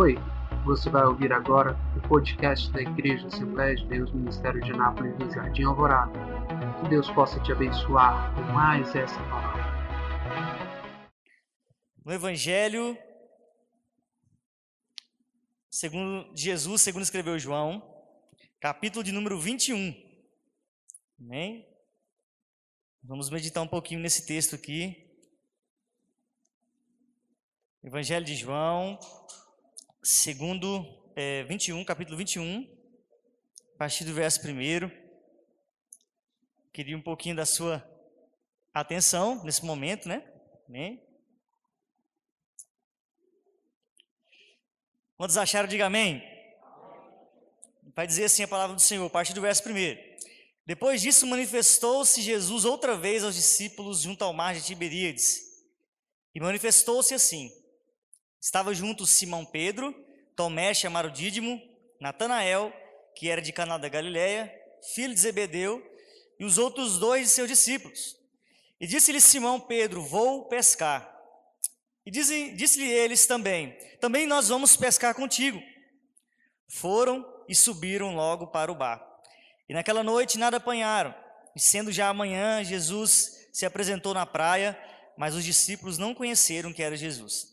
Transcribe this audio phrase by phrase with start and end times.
[0.00, 0.14] Oi,
[0.64, 5.30] você vai ouvir agora o podcast da Igreja Assembleia de Deus Ministério de Anápolis do
[5.30, 6.18] Jardim Alvorada.
[6.80, 9.62] Que Deus possa te abençoar com mais essa palavra.
[12.02, 12.96] No Evangelho,
[15.68, 17.86] segundo Jesus, segundo escreveu João,
[18.58, 19.94] capítulo de número 21.
[21.20, 21.68] Amém?
[23.02, 24.96] Vamos meditar um pouquinho nesse texto aqui.
[27.84, 28.98] Evangelho de João,
[30.02, 32.66] segundo é, 21, capítulo 21,
[33.74, 34.90] a partir do verso 1.
[36.72, 37.84] Queria um pouquinho da sua
[38.72, 40.24] atenção nesse momento, né?
[40.68, 41.02] Amém?
[45.16, 46.22] Quantos acharam, diga amém.
[47.94, 49.74] Vai dizer assim a palavra do Senhor, a partir do verso 1.
[50.64, 55.40] Depois disso, manifestou-se Jesus outra vez aos discípulos junto ao mar de Tiberíades.
[56.34, 57.50] E manifestou-se assim:
[58.40, 59.94] Estava junto Simão Pedro,
[60.34, 61.60] Tomé, chamado Dídimo,
[62.00, 62.72] Natanael,
[63.14, 64.50] que era de Caná da Galileia,
[64.94, 65.86] filho de Zebedeu,
[66.38, 68.16] e os outros dois de seus discípulos.
[68.80, 71.14] E disse-lhe Simão Pedro: Vou pescar.
[72.06, 75.60] E disse-lhe eles também: Também nós vamos pescar contigo.
[76.66, 79.06] Foram e subiram logo para o barco.
[79.68, 81.14] E naquela noite nada apanharam.
[81.54, 84.78] E sendo já amanhã, Jesus se apresentou na praia,
[85.16, 87.49] mas os discípulos não conheceram que era Jesus.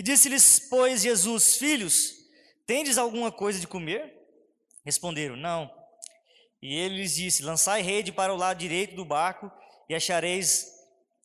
[0.00, 2.14] E disse-lhes, pois, Jesus: Filhos,
[2.66, 4.10] tendes alguma coisa de comer?
[4.82, 5.70] Responderam: Não.
[6.62, 9.52] E ele lhes disse: Lançai rede para o lado direito do barco
[9.90, 10.68] e achareis.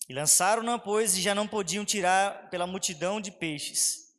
[0.09, 4.13] E lançaram-na, pois, e já não podiam tirar pela multidão de peixes.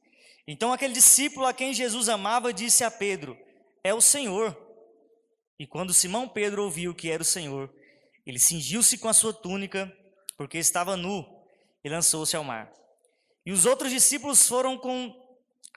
[0.49, 3.37] Então aquele discípulo a quem Jesus amava disse a Pedro:
[3.85, 4.57] É o Senhor.
[5.59, 7.71] E quando Simão Pedro ouviu que era o Senhor,
[8.25, 9.95] ele cingiu-se com a sua túnica,
[10.35, 11.27] porque estava nu,
[11.85, 12.73] e lançou-se ao mar.
[13.47, 15.15] E os outros discípulos foram com,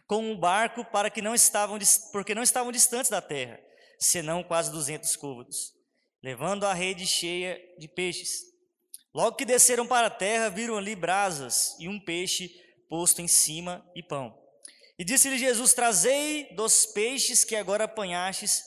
[0.07, 1.77] com o barco para que não estavam,
[2.11, 3.59] porque não estavam distantes da terra,
[3.99, 5.71] senão quase duzentos côvados,
[6.23, 8.41] levando a rede cheia de peixes.
[9.13, 12.49] Logo que desceram para a terra, viram ali brasas e um peixe
[12.89, 14.35] posto em cima e pão.
[14.97, 18.63] E disse-lhe Jesus: Trazei dos peixes que agora apanhastes.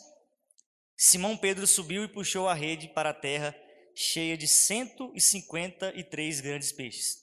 [0.96, 3.52] Simão Pedro subiu e puxou a rede para a terra,
[3.96, 7.21] cheia de cento e cinquenta e três grandes peixes.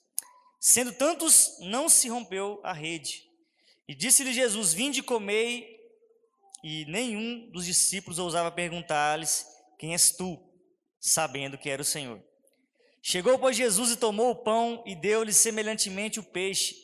[0.59, 3.24] Sendo tantos, não se rompeu a rede.
[3.88, 5.80] E disse-lhe Jesus: Vinde e comei.
[6.62, 9.46] E nenhum dos discípulos ousava perguntar-lhes:
[9.78, 10.38] Quem és tu?
[11.00, 12.22] Sabendo que era o Senhor.
[13.02, 16.76] Chegou, pois, Jesus e tomou o pão e deu-lhe semelhantemente o peixe.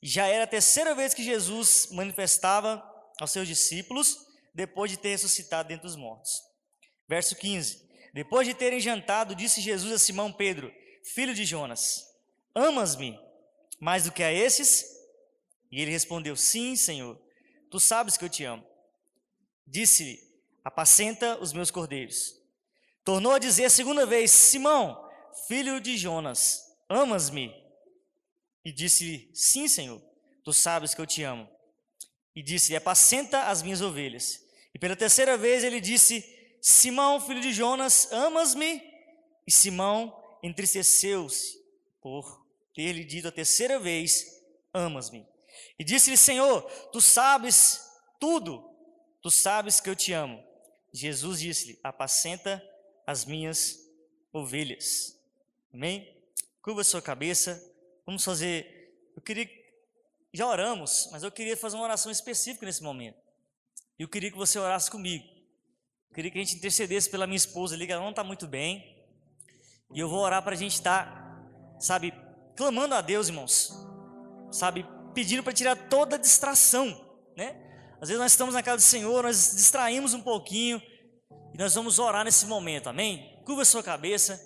[0.00, 2.80] E já era a terceira vez que Jesus manifestava
[3.20, 4.16] aos seus discípulos,
[4.54, 6.40] depois de ter ressuscitado dentre os mortos.
[7.08, 12.07] Verso 15: Depois de terem jantado, disse Jesus a Simão Pedro, filho de Jonas:
[12.58, 13.16] Amas-me
[13.78, 14.84] mais do que a esses?
[15.70, 17.16] E ele respondeu: Sim, Senhor,
[17.70, 18.66] tu sabes que eu te amo.
[19.64, 20.18] Disse-lhe:
[20.64, 22.34] Apacenta os meus cordeiros.
[23.04, 25.08] Tornou a dizer a segunda vez: Simão,
[25.46, 27.54] filho de Jonas, amas-me?
[28.64, 30.02] E disse-lhe: Sim, Senhor,
[30.42, 31.48] tu sabes que eu te amo.
[32.34, 34.40] E disse-lhe: Apacenta as minhas ovelhas.
[34.74, 36.24] E pela terceira vez ele disse:
[36.60, 38.82] Simão, filho de Jonas, amas-me?
[39.46, 41.56] E Simão entristeceu-se
[42.00, 42.37] por
[42.78, 44.40] ter lhe dito a terceira vez:
[44.72, 45.26] Amas-me.
[45.76, 46.62] E disse-lhe: Senhor,
[46.92, 47.90] tu sabes
[48.20, 48.70] tudo,
[49.20, 50.40] tu sabes que eu te amo.
[50.92, 52.64] Jesus disse-lhe: Apacenta
[53.04, 53.80] as minhas
[54.32, 55.18] ovelhas.
[55.74, 56.16] Amém?
[56.62, 57.60] Curva a sua cabeça.
[58.06, 58.94] Vamos fazer.
[59.16, 59.50] Eu queria.
[60.32, 63.18] Já oramos, mas eu queria fazer uma oração específica nesse momento.
[63.98, 65.24] E eu queria que você orasse comigo.
[66.10, 68.46] Eu queria que a gente intercedesse pela minha esposa ali, que ela não está muito
[68.46, 69.04] bem.
[69.92, 71.28] E eu vou orar para a gente estar tá
[71.80, 72.12] sabe,
[72.58, 73.72] clamando a Deus, irmãos,
[74.50, 76.88] sabe, pedindo para tirar toda distração,
[77.36, 77.54] né?
[78.00, 80.82] Às vezes nós estamos na casa do Senhor, nós distraímos um pouquinho
[81.54, 83.40] e nós vamos orar nesse momento, amém?
[83.46, 84.40] Curva a sua cabeça,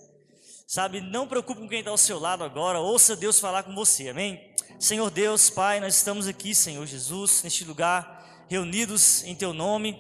[0.69, 4.11] sabe, não preocupe com quem está ao seu lado agora, ouça Deus falar com você,
[4.11, 4.55] amém?
[4.79, 9.99] Senhor Deus, Pai, nós estamos aqui, Senhor Jesus, neste lugar, reunidos em Teu nome,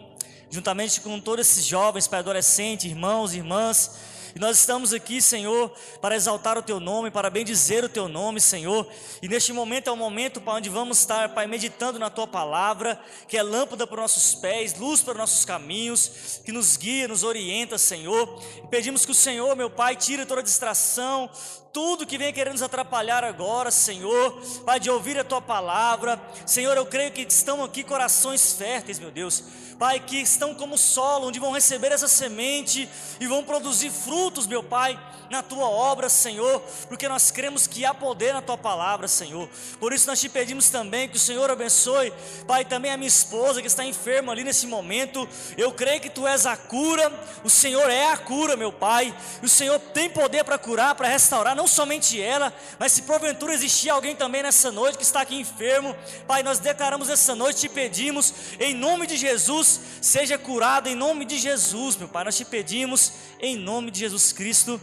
[0.50, 5.70] juntamente com todos esses jovens, Pai, adolescentes, irmãos, irmãs, e nós estamos aqui, Senhor,
[6.00, 8.86] para exaltar o Teu nome, para bendizer o Teu nome, Senhor.
[9.20, 12.98] E neste momento é o momento, Pai, onde vamos estar, Pai, meditando na Tua palavra,
[13.28, 17.08] que é lâmpada para os nossos pés, luz para os nossos caminhos, que nos guia,
[17.08, 18.42] nos orienta, Senhor.
[18.64, 21.28] E pedimos que o Senhor, meu Pai, tire toda distração,
[21.72, 26.20] tudo que vem querendo nos atrapalhar agora, Senhor, Pai, de ouvir a tua palavra.
[26.44, 29.42] Senhor, eu creio que estão aqui corações férteis, meu Deus.
[29.78, 32.88] Pai, que estão como solo, onde vão receber essa semente
[33.18, 34.98] e vão produzir frutos, meu Pai,
[35.32, 39.48] na tua obra, Senhor, porque nós cremos que há poder na tua palavra, Senhor.
[39.80, 42.12] Por isso nós te pedimos também que o Senhor abençoe,
[42.46, 45.26] Pai, também a minha esposa que está enferma ali nesse momento.
[45.56, 47.10] Eu creio que tu és a cura,
[47.42, 49.12] o Senhor é a cura, meu Pai.
[49.42, 53.90] O Senhor tem poder para curar, para restaurar, não somente ela, mas se porventura existir
[53.90, 58.32] alguém também nessa noite que está aqui enfermo, Pai, nós declaramos essa noite, te pedimos,
[58.58, 62.24] em nome de Jesus, seja curado em nome de Jesus, meu Pai.
[62.24, 64.80] Nós te pedimos em nome de Jesus Cristo.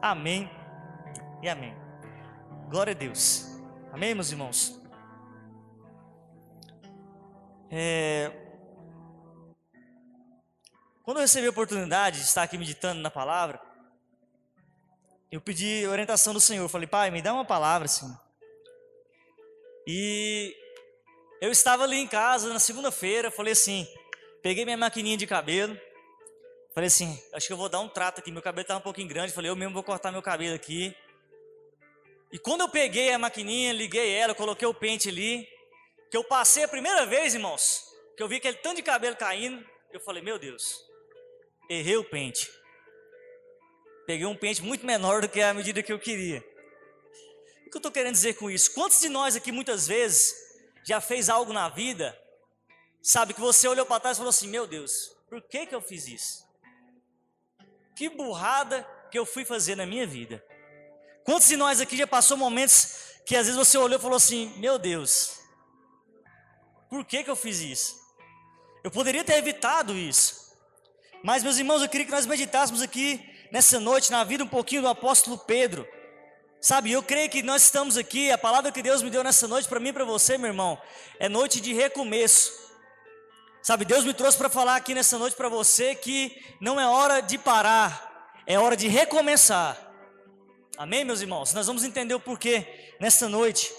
[0.00, 0.50] Amém
[1.42, 1.74] e amém.
[2.68, 3.46] Glória a Deus.
[3.92, 4.80] Amém, meus irmãos?
[7.70, 8.30] É...
[11.02, 13.60] Quando eu recebi a oportunidade de estar aqui meditando na palavra,
[15.30, 16.68] eu pedi orientação do Senhor.
[16.68, 18.18] falei, Pai, me dá uma palavra, Senhor.
[19.86, 20.54] E
[21.40, 23.86] eu estava ali em casa na segunda-feira, falei assim,
[24.42, 25.78] peguei minha maquininha de cabelo,
[26.76, 29.08] Falei assim, acho que eu vou dar um trato aqui, meu cabelo estava um pouquinho
[29.08, 30.94] grande, falei, eu mesmo vou cortar meu cabelo aqui.
[32.30, 35.48] E quando eu peguei a maquininha, liguei ela, coloquei o pente ali,
[36.10, 37.82] que eu passei a primeira vez, irmãos,
[38.14, 40.84] que eu vi aquele tanto de cabelo caindo, eu falei, meu Deus,
[41.70, 42.46] errei o pente.
[44.06, 46.38] Peguei um pente muito menor do que a medida que eu queria.
[47.66, 48.72] O que eu estou querendo dizer com isso?
[48.72, 50.34] Quantos de nós aqui muitas vezes
[50.84, 52.16] já fez algo na vida,
[53.02, 55.80] sabe, que você olhou para trás e falou assim, meu Deus, por que que eu
[55.80, 56.46] fiz isso?
[57.96, 60.44] que burrada que eu fui fazer na minha vida.
[61.24, 64.52] Quantos de nós aqui já passou momentos que às vezes você olhou e falou assim:
[64.58, 65.40] Meu Deus,
[66.90, 67.96] por que, que eu fiz isso?
[68.84, 70.46] Eu poderia ter evitado isso.
[71.24, 74.82] Mas, meus irmãos, eu queria que nós meditássemos aqui nessa noite na vida um pouquinho
[74.82, 75.86] do apóstolo Pedro.
[76.60, 79.68] Sabe, eu creio que nós estamos aqui, a palavra que Deus me deu nessa noite
[79.68, 80.80] para mim e para você, meu irmão,
[81.18, 82.52] é noite de recomeço.
[83.62, 87.20] Sabe, Deus me trouxe para falar aqui nessa noite para você que não é hora
[87.20, 89.76] de parar, é hora de recomeçar.
[90.78, 91.52] Amém, meus irmãos?
[91.52, 93.72] Nós vamos entender o porquê nessa noite.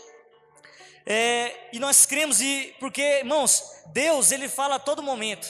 [1.05, 5.47] É, e nós cremos, e porque, irmãos, Deus, Ele fala a todo momento.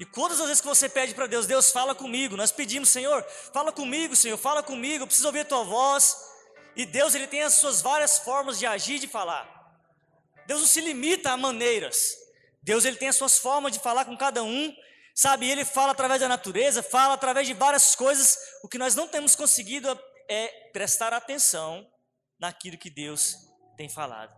[0.00, 2.36] E todas as vezes que você pede para Deus, Deus fala comigo.
[2.36, 6.16] Nós pedimos, Senhor, fala comigo, Senhor, fala comigo, eu preciso ouvir a tua voz.
[6.74, 9.60] E Deus, Ele tem as suas várias formas de agir e de falar.
[10.50, 12.16] Deus não se limita a maneiras.
[12.62, 14.74] Deus ele tem as suas formas de falar com cada um,
[15.14, 15.48] sabe?
[15.48, 18.36] Ele fala através da natureza, fala através de várias coisas.
[18.62, 19.88] O que nós não temos conseguido
[20.28, 21.86] é prestar atenção
[22.38, 23.36] naquilo que Deus
[23.76, 24.34] tem falado.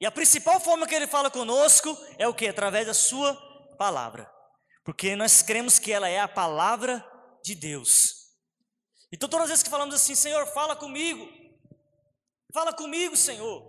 [0.00, 2.46] E a principal forma que ele fala conosco é o que?
[2.46, 3.34] Através da sua
[3.76, 4.30] palavra.
[4.84, 7.04] Porque nós cremos que ela é a palavra
[7.42, 8.26] de Deus.
[9.12, 11.28] Então todas as vezes que falamos assim, Senhor, fala comigo.
[12.52, 13.62] Fala comigo, Senhor.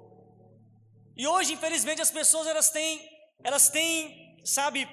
[1.16, 4.88] E hoje, infelizmente, as pessoas elas têm elas têm, sabe,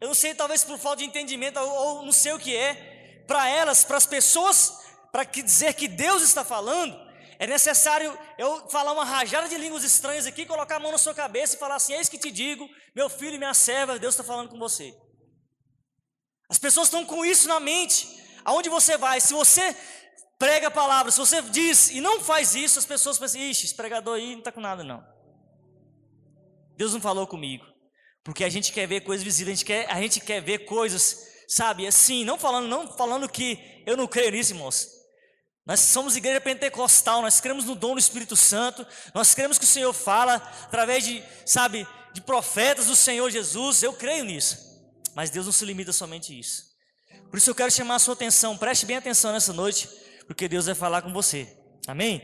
[0.00, 3.24] eu não sei, talvez por falta de entendimento, ou, ou não sei o que é,
[3.26, 4.78] para elas, para as pessoas,
[5.10, 6.96] para que dizer que Deus está falando,
[7.42, 11.12] é necessário eu falar uma rajada de línguas estranhas aqui, colocar a mão na sua
[11.12, 14.22] cabeça e falar assim: Eis que te digo, meu filho e minha serva, Deus está
[14.22, 14.96] falando com você.
[16.48, 18.06] As pessoas estão com isso na mente.
[18.44, 19.20] Aonde você vai?
[19.20, 19.76] Se você
[20.38, 23.74] prega a palavra, se você diz e não faz isso, as pessoas pensam: Ixi, esse
[23.74, 25.04] pregador aí não está com nada, não.
[26.76, 27.66] Deus não falou comigo.
[28.22, 31.44] Porque a gente quer ver coisas visíveis, a gente quer, a gente quer ver coisas,
[31.48, 35.01] sabe, assim, não falando, não falando que eu não creio nisso, irmãos.
[35.64, 39.68] Nós somos igreja pentecostal, nós cremos no dom do Espírito Santo, nós cremos que o
[39.68, 44.58] Senhor fala através de, sabe, de profetas do Senhor Jesus, eu creio nisso.
[45.14, 46.72] Mas Deus não se limita somente a isso.
[47.30, 49.88] Por isso eu quero chamar a sua atenção, preste bem atenção nessa noite,
[50.26, 51.56] porque Deus vai falar com você.
[51.86, 52.22] Amém?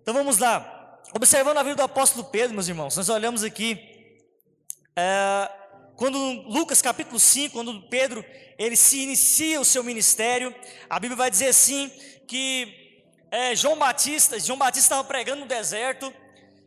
[0.00, 1.00] Então vamos lá.
[1.12, 3.80] Observando a vida do apóstolo Pedro, meus irmãos, nós olhamos aqui,
[4.94, 5.50] é,
[5.96, 8.24] quando Lucas capítulo 5, quando Pedro
[8.56, 10.54] ele se inicia o seu ministério,
[10.88, 11.90] a Bíblia vai dizer assim
[12.30, 16.14] que é, João Batista, João Batista estava pregando no deserto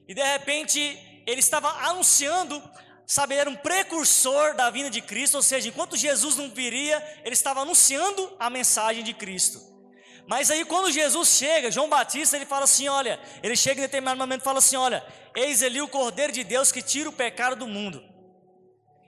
[0.06, 0.78] e de repente
[1.26, 2.62] ele estava anunciando,
[3.08, 7.34] sabe, era um precursor da vinda de Cristo, ou seja, enquanto Jesus não viria, ele
[7.34, 9.58] estava anunciando a mensagem de Cristo.
[10.28, 14.20] Mas aí quando Jesus chega, João Batista, ele fala assim, olha, ele chega em determinado
[14.20, 15.02] momento e fala assim, olha,
[15.34, 18.04] eis ali o Cordeiro de Deus que tira o pecado do mundo.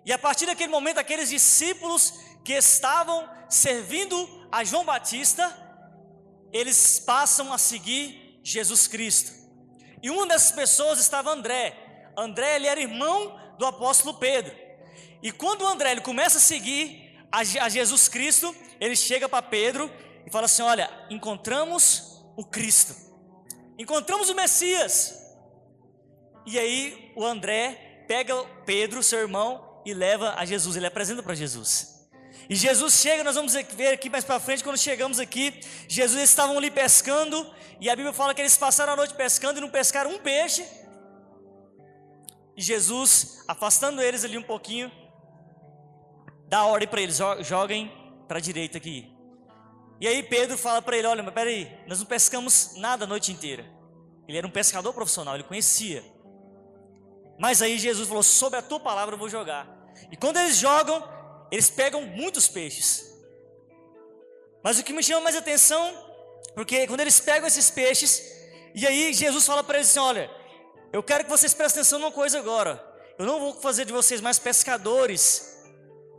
[0.05, 2.13] E a partir daquele momento, aqueles discípulos
[2.45, 5.64] que estavam servindo a João Batista,
[6.55, 9.33] eles passam a seguir Jesus Cristo.
[10.01, 11.75] E uma dessas pessoas estava André.
[12.17, 14.55] André, ele era irmão do apóstolo Pedro.
[15.21, 19.91] E quando André ele começa a seguir a, Jesus Cristo, ele chega para Pedro
[20.25, 22.95] e fala assim: Olha, encontramos o Cristo.
[23.77, 25.13] Encontramos o Messias.
[26.45, 28.33] E aí o André pega
[28.65, 30.77] Pedro, seu irmão, e leva a Jesus.
[30.77, 31.94] Ele apresenta para Jesus.
[32.49, 36.29] E Jesus chega, nós vamos ver aqui mais para frente, quando chegamos aqui, Jesus eles
[36.29, 39.69] estavam ali pescando, e a Bíblia fala que eles passaram a noite pescando e não
[39.69, 40.65] pescaram um peixe.
[42.55, 44.91] E Jesus, afastando eles ali um pouquinho,
[46.47, 47.91] dá ordem para eles, joguem
[48.27, 49.11] para a direita aqui.
[49.99, 53.31] E aí Pedro fala para ele, olha, mas peraí, nós não pescamos nada a noite
[53.31, 53.65] inteira.
[54.27, 56.03] Ele era um pescador profissional, ele conhecia.
[57.39, 59.67] Mas aí Jesus falou, sobre a tua palavra eu vou jogar.
[60.11, 61.03] E quando eles jogam,
[61.51, 63.13] eles pegam muitos peixes.
[64.63, 65.93] Mas o que me chama mais atenção,
[66.53, 68.23] porque quando eles pegam esses peixes,
[68.73, 70.29] e aí Jesus fala para eles assim: olha,
[70.91, 72.83] eu quero que vocês prestem atenção numa coisa agora.
[73.17, 75.63] Eu não vou fazer de vocês mais pescadores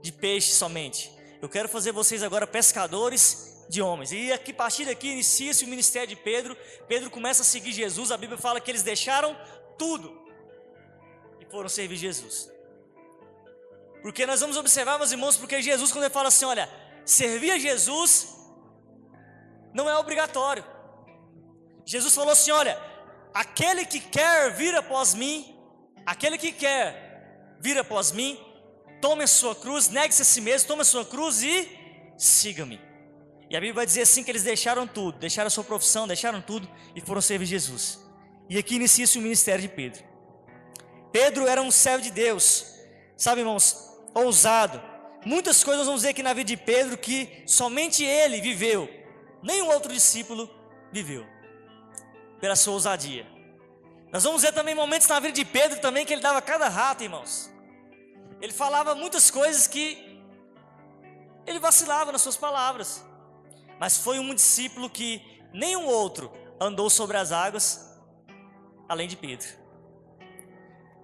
[0.03, 1.13] de peixe somente.
[1.43, 4.13] Eu quero fazer vocês agora pescadores de homens.
[4.13, 6.57] E aqui, a partir daqui inicia-se o ministério de Pedro.
[6.89, 8.11] Pedro começa a seguir Jesus.
[8.11, 9.37] A Bíblia fala que eles deixaram
[9.79, 10.17] tudo
[11.41, 12.51] e foram servir Jesus.
[14.07, 16.71] Porque nós vamos observar, meus irmãos, porque Jesus, quando ele fala assim, olha,
[17.05, 18.29] servir a Jesus
[19.75, 20.65] não é obrigatório.
[21.85, 22.81] Jesus falou assim: olha,
[23.35, 25.59] aquele que quer vir após mim,
[26.07, 28.39] aquele que quer vir após mim,
[29.03, 31.69] tome a sua cruz, negue-se a si mesmo, tome a sua cruz e
[32.17, 32.81] siga-me.
[33.51, 36.41] E a Bíblia vai dizer assim que eles deixaram tudo, deixaram a sua profissão, deixaram
[36.41, 37.99] tudo e foram servir Jesus.
[38.49, 40.05] E aqui inicia-se o ministério de Pedro.
[41.11, 42.67] Pedro era um servo de Deus,
[43.17, 44.83] sabe, irmãos, ousado.
[45.25, 48.89] Muitas coisas vamos ver aqui na vida de Pedro que somente ele viveu,
[49.43, 50.49] nenhum outro discípulo
[50.93, 51.27] viveu,
[52.41, 53.27] pela sua ousadia.
[54.13, 57.03] Nós vamos ver também momentos na vida de Pedro também que ele dava cada rato,
[57.03, 57.51] irmãos.
[58.41, 60.23] Ele falava muitas coisas que
[61.47, 63.05] ele vacilava nas suas palavras.
[63.79, 65.21] Mas foi um discípulo que
[65.53, 67.85] nenhum outro andou sobre as águas
[68.89, 69.49] além de Pedro.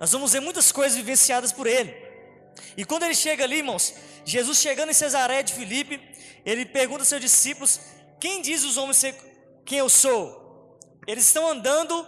[0.01, 2.02] Nós vamos ver muitas coisas vivenciadas por ele.
[2.77, 3.95] E quando ele chega ali, irmãos,
[4.25, 6.01] Jesus chegando em Cesaré de Filipe,
[6.45, 7.81] ele pergunta aos seus discípulos:
[8.21, 9.03] Quem diz os homens
[9.65, 10.79] quem eu sou?
[11.07, 12.07] Eles estão andando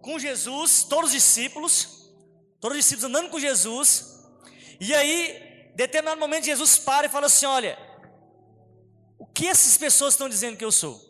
[0.00, 2.10] com Jesus, todos os discípulos,
[2.60, 4.18] todos os discípulos andando com Jesus,
[4.80, 7.78] e aí, determinado momento, Jesus para e fala assim: Olha,
[9.18, 11.00] o que essas pessoas estão dizendo que eu sou?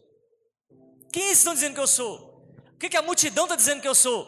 [1.13, 2.29] Quem estão dizendo que eu sou?
[2.75, 4.27] O que, que a multidão está dizendo que eu sou?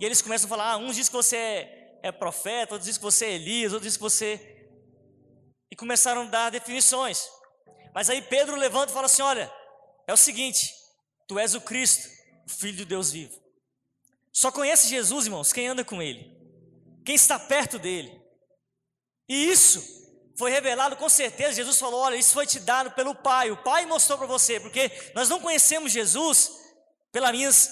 [0.00, 3.00] E eles começam a falar: ah, uns dizem que você é, é profeta, outros dizem
[3.00, 4.68] que você é Elias, outros dizem que você.
[5.70, 7.28] E começaram a dar definições.
[7.94, 9.52] Mas aí Pedro levanta e fala assim: Olha,
[10.06, 10.72] é o seguinte,
[11.28, 12.08] tu és o Cristo,
[12.46, 13.40] o Filho de Deus vivo.
[14.32, 16.36] Só conhece Jesus, irmãos, quem anda com Ele,
[17.04, 18.20] quem está perto dele.
[19.28, 20.00] E isso
[20.36, 21.52] foi revelado com certeza.
[21.52, 23.50] Jesus falou: Olha, isso foi te dado pelo Pai.
[23.50, 26.50] O Pai mostrou para você, porque nós não conhecemos Jesus
[27.12, 27.70] pelas minhas.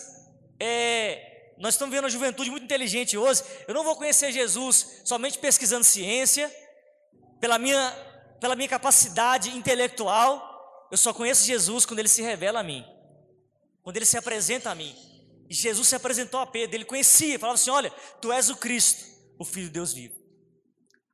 [0.61, 1.28] É,
[1.59, 3.43] nós estamos vendo a juventude muito inteligente hoje.
[3.67, 6.53] Eu não vou conhecer Jesus somente pesquisando ciência,
[7.41, 7.91] pela minha,
[8.41, 10.87] pela minha capacidade intelectual.
[10.91, 12.85] Eu só conheço Jesus quando ele se revela a mim,
[13.83, 14.95] quando ele se apresenta a mim.
[15.51, 19.05] E Jesus se apresentou a Pedro, ele conhecia, falava assim: Olha, tu és o Cristo,
[19.39, 20.15] o Filho de Deus vivo.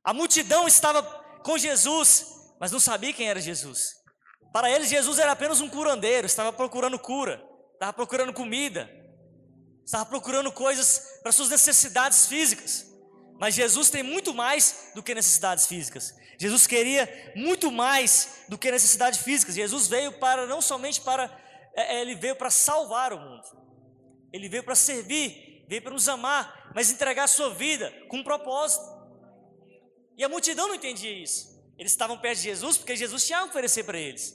[0.03, 1.01] A multidão estava
[1.43, 3.95] com Jesus, mas não sabia quem era Jesus.
[4.53, 8.89] Para eles, Jesus era apenas um curandeiro, estava procurando cura, estava procurando comida,
[9.85, 12.85] estava procurando coisas para suas necessidades físicas.
[13.39, 16.13] Mas Jesus tem muito mais do que necessidades físicas.
[16.37, 19.55] Jesus queria muito mais do que necessidades físicas.
[19.55, 23.43] Jesus veio para não somente para é, é, ele veio para salvar o mundo.
[24.31, 28.23] Ele veio para servir, veio para nos amar, mas entregar a sua vida com um
[28.23, 28.83] propósito.
[30.17, 31.53] E a multidão não entendia isso.
[31.77, 34.33] Eles estavam perto de Jesus porque Jesus tinha a oferecer para eles.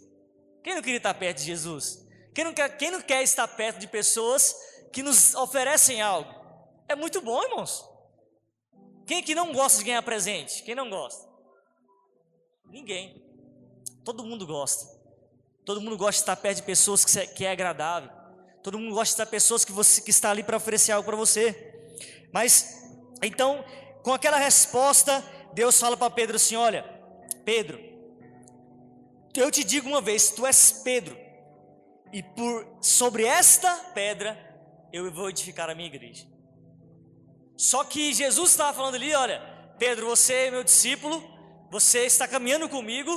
[0.62, 2.06] Quem não queria estar perto de Jesus?
[2.34, 4.54] Quem não, quer, quem não quer estar perto de pessoas
[4.92, 6.32] que nos oferecem algo?
[6.88, 7.88] É muito bom, irmãos.
[9.06, 10.62] Quem que não gosta de ganhar presente?
[10.62, 11.28] Quem não gosta?
[12.66, 13.24] Ninguém.
[14.04, 14.98] Todo mundo gosta.
[15.64, 18.10] Todo mundo gosta de estar perto de pessoas que, que é agradável.
[18.62, 21.16] Todo mundo gosta de estar pessoas que você que está ali para oferecer algo para
[21.16, 21.74] você.
[22.32, 22.80] Mas
[23.22, 23.64] então,
[24.02, 26.84] com aquela resposta, Deus fala para Pedro assim: Olha,
[27.44, 27.78] Pedro,
[29.34, 31.16] eu te digo uma vez, tu és Pedro,
[32.12, 34.49] e por sobre esta pedra
[34.92, 36.26] eu vou edificar a minha igreja.
[37.56, 39.40] Só que Jesus estava falando ali: Olha,
[39.78, 41.22] Pedro, você é meu discípulo,
[41.70, 43.10] você está caminhando comigo,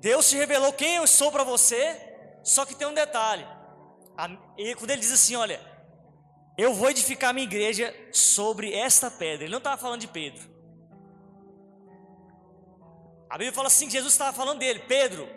[0.00, 1.98] Deus te revelou quem eu sou para você,
[2.42, 3.46] só que tem um detalhe.
[4.58, 5.60] E quando ele diz assim: Olha,
[6.58, 10.50] eu vou edificar minha igreja sobre esta pedra, ele não estava falando de Pedro.
[13.30, 15.28] A Bíblia fala assim Jesus estava falando dele, Pedro,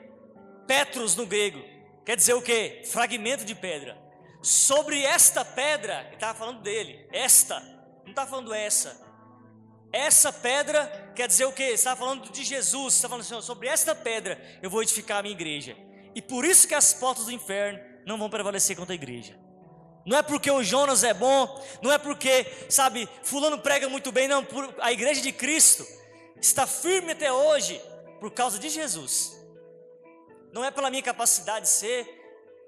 [0.65, 1.63] Petros no grego.
[2.03, 2.81] quer dizer o quê?
[2.85, 4.02] Fragmento de pedra.
[4.43, 7.61] Sobre esta pedra, ele estava falando dele, esta,
[8.03, 9.01] não está falando essa.
[9.89, 11.63] Essa pedra quer dizer o quê?
[11.63, 15.33] Está falando de Jesus, está falando assim, sobre esta pedra eu vou edificar a minha
[15.33, 15.77] igreja.
[16.13, 19.39] E por isso que as portas do inferno não vão prevalecer contra a igreja.
[20.05, 24.27] Não é porque o Jonas é bom, não é porque, sabe, fulano prega muito bem,
[24.27, 24.45] não,
[24.81, 25.87] a igreja de Cristo
[26.41, 27.81] está firme até hoje
[28.19, 29.31] por causa de Jesus.
[30.51, 32.05] Não é pela minha capacidade de ser,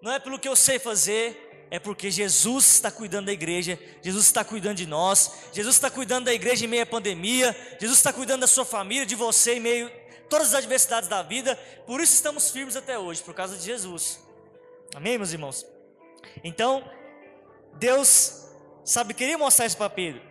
[0.02, 4.26] não é pelo que eu sei fazer, é porque Jesus está cuidando da igreja, Jesus
[4.26, 8.14] está cuidando de nós, Jesus está cuidando da igreja em meio à pandemia, Jesus está
[8.14, 11.56] cuidando da sua família, de você em meio a todas as adversidades da vida,
[11.86, 14.20] por isso estamos firmes até hoje, por causa de Jesus.
[14.94, 15.66] Amém, meus irmãos?
[16.44, 16.84] Então,
[17.74, 18.46] Deus,
[18.84, 20.22] sabe, queria mostrar isso para Pedro.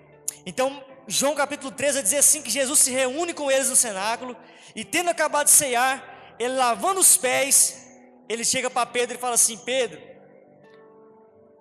[0.46, 4.36] Então, João capítulo 13 vai dizer assim: que Jesus se reúne com eles no cenáculo,
[4.74, 7.86] e tendo acabado de ceiar, ele lavando os pés,
[8.28, 10.00] ele chega para Pedro e fala assim: Pedro,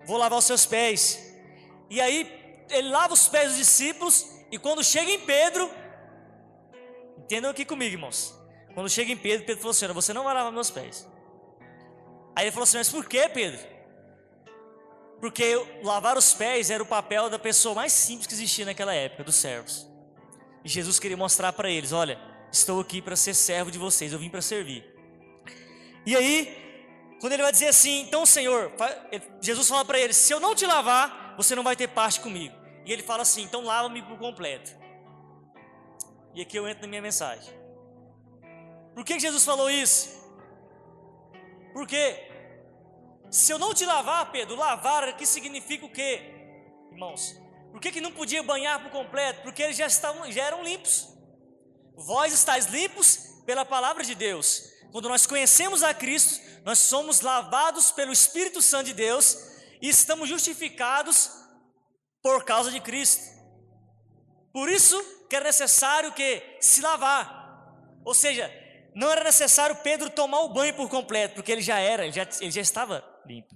[0.06, 1.34] vou lavar os seus pés.
[1.90, 5.70] E aí, ele lava os pés dos discípulos, e quando chega em Pedro,
[7.18, 8.34] entendam aqui comigo, irmãos.
[8.74, 11.08] Quando chega em Pedro, Pedro falou assim: Você não vai lavar meus pés.
[12.34, 13.74] Aí ele falou assim: Mas por que, Pedro?
[15.20, 19.24] Porque lavar os pés era o papel da pessoa mais simples que existia naquela época,
[19.24, 19.88] dos servos.
[20.64, 22.18] E Jesus queria mostrar para eles: olha,
[22.50, 24.84] estou aqui para ser servo de vocês, eu vim para servir.
[26.06, 26.63] E aí,
[27.20, 28.72] quando ele vai dizer assim, então Senhor,
[29.40, 32.54] Jesus fala para eles: se eu não te lavar, você não vai ter parte comigo.
[32.84, 34.70] E ele fala assim: então lava-me por completo.
[36.34, 37.54] E aqui eu entro na minha mensagem.
[38.94, 40.22] Por que Jesus falou isso?
[41.72, 42.30] Porque
[43.30, 46.22] se eu não te lavar, Pedro, lavar aqui significa o quê?
[46.92, 47.36] Irmãos,
[47.72, 49.42] por que, que não podia banhar por completo?
[49.42, 51.08] Porque eles já, estavam, já eram limpos.
[51.96, 54.72] Vós estáis limpos pela palavra de Deus.
[54.92, 59.36] Quando nós conhecemos a Cristo, nós somos lavados pelo Espírito Santo de Deus
[59.82, 61.30] e estamos justificados
[62.22, 63.22] por causa de Cristo.
[64.52, 67.44] Por isso que era necessário que se lavar.
[68.04, 68.50] Ou seja,
[68.94, 72.26] não era necessário Pedro tomar o banho por completo, porque ele já era, ele já,
[72.40, 73.54] ele já estava limpo.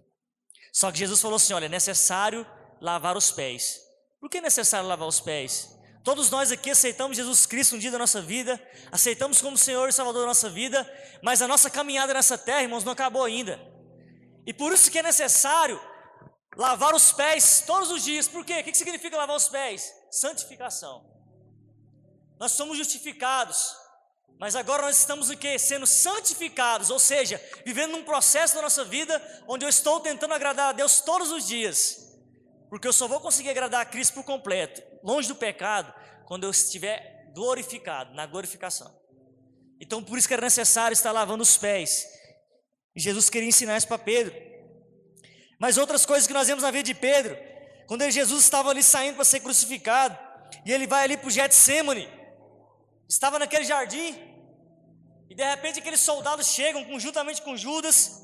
[0.73, 2.47] Só que Jesus falou assim: olha, é necessário
[2.81, 3.81] lavar os pés.
[4.21, 5.78] Por que é necessário lavar os pés?
[6.09, 8.59] Todos nós aqui aceitamos Jesus Cristo um dia da nossa vida,
[8.91, 10.91] aceitamos como Senhor e Salvador da nossa vida,
[11.23, 13.61] mas a nossa caminhada nessa terra, irmãos, não acabou ainda.
[14.47, 15.79] E por isso que é necessário
[16.57, 18.27] lavar os pés todos os dias.
[18.27, 18.61] Por quê?
[18.61, 19.93] O que significa lavar os pés?
[20.11, 21.05] Santificação.
[22.41, 23.77] Nós somos justificados
[24.41, 25.59] mas agora nós estamos o quê?
[25.59, 30.71] Sendo santificados, ou seja, vivendo num processo da nossa vida onde eu estou tentando agradar
[30.71, 32.09] a Deus todos os dias.
[32.69, 35.93] Porque eu só vou conseguir agradar a Cristo por completo, longe do pecado,
[36.29, 38.95] quando eu estiver glorificado, na glorificação.
[39.81, 42.07] Então por isso que era necessário estar lavando os pés.
[42.95, 44.35] E Jesus queria ensinar isso para Pedro.
[45.59, 47.35] Mas outras coisas que nós vemos na vida de Pedro,
[47.87, 50.19] quando Jesus estava ali saindo para ser crucificado,
[50.67, 52.07] e ele vai ali para o Getsemane,
[53.09, 54.15] estava naquele jardim,
[55.31, 58.23] e de repente aqueles soldados chegam conjuntamente com Judas,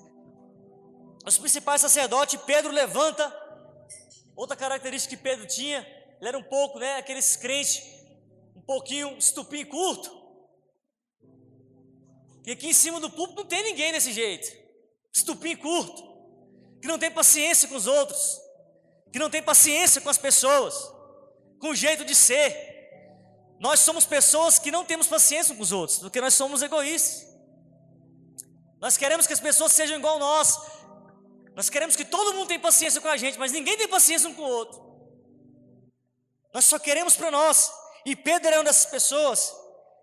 [1.27, 3.35] os principais sacerdotes, Pedro levanta.
[4.37, 5.79] Outra característica que Pedro tinha,
[6.21, 7.93] ele era um pouco, né, aqueles crentes,
[8.64, 10.24] pouquinho estupim curto.
[12.42, 14.53] Que aqui em cima do púlpito não tem ninguém desse jeito.
[15.12, 16.03] Estupim curto.
[16.81, 18.40] Que não tem paciência com os outros.
[19.12, 20.74] Que não tem paciência com as pessoas.
[21.59, 22.74] Com o jeito de ser.
[23.59, 27.27] Nós somos pessoas que não temos paciência com os outros, porque nós somos egoístas.
[28.79, 30.59] Nós queremos que as pessoas sejam igual nós.
[31.55, 34.35] Nós queremos que todo mundo tenha paciência com a gente, mas ninguém tem paciência um
[34.35, 34.83] com o outro.
[36.53, 37.72] Nós só queremos para nós.
[38.05, 39.55] E Pedro era uma dessas pessoas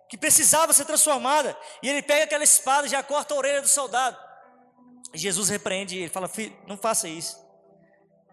[0.09, 1.57] que precisava ser transformada.
[1.81, 4.17] E ele pega aquela espada e já corta a orelha do soldado.
[5.13, 7.39] Jesus repreende ele, fala: Filho, não faça isso.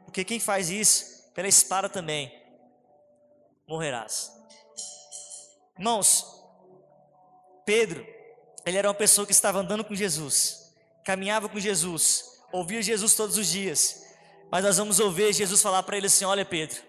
[0.05, 2.33] Porque quem faz isso, pela espada também,
[3.67, 4.33] morrerás.
[5.77, 6.25] Irmãos,
[7.65, 8.07] Pedro,
[8.65, 13.37] ele era uma pessoa que estava andando com Jesus, caminhava com Jesus, ouvia Jesus todos
[13.37, 14.05] os dias.
[14.51, 16.83] Mas nós vamos ouvir Jesus falar para ele assim: Olha, Pedro,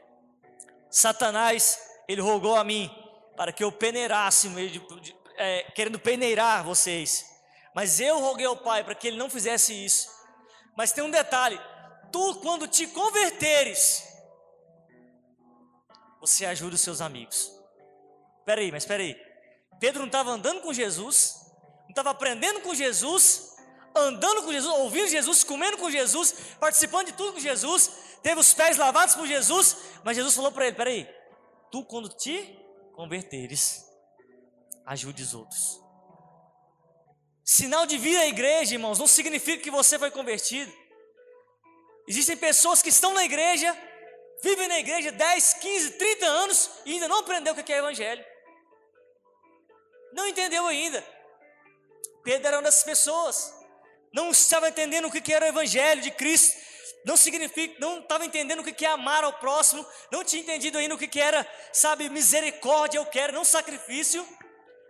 [0.90, 1.78] Satanás,
[2.10, 2.90] ele rogou a mim
[3.38, 4.50] para que eu peneirasse,
[5.38, 7.24] é, querendo peneirar vocês.
[7.76, 10.10] Mas eu roguei ao Pai para que ele não fizesse isso.
[10.76, 11.62] Mas tem um detalhe:
[12.12, 14.04] tu, quando te converteres,
[16.20, 17.52] você ajuda os seus amigos.
[18.40, 19.16] Espera aí, mas espera aí.
[19.80, 21.36] Pedro não estava andando com Jesus,
[21.84, 23.56] não estava aprendendo com Jesus,
[23.96, 27.92] andando com Jesus, ouvindo Jesus, comendo com Jesus, participando de tudo com Jesus,
[28.24, 31.19] teve os pés lavados por Jesus, mas Jesus falou para ele: espera aí,
[31.72, 32.58] tu quando te
[32.94, 33.86] converteres,
[34.86, 35.82] ajude os outros.
[37.44, 40.72] Sinal de vir à igreja, irmãos, não significa que você foi convertido.
[42.08, 43.76] Existem pessoas que estão na igreja,
[44.44, 48.24] vivem na igreja 10, 15, 30 anos e ainda não aprendeu o que é evangelho.
[50.14, 51.04] Não entendeu ainda.
[52.24, 53.54] Pedro era uma dessas pessoas.
[54.14, 56.58] Não estava entendendo o que era o evangelho de Cristo.
[57.10, 60.94] Não significa, não estava entendendo o que é amar ao próximo, não tinha entendido ainda
[60.94, 61.44] o que era,
[61.74, 64.24] sabe, misericórdia eu quero, não sacrifício.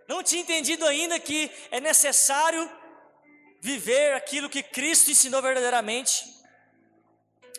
[0.06, 2.70] Não tinha entendido ainda que é necessário
[3.62, 6.26] viver aquilo que Cristo ensinou verdadeiramente.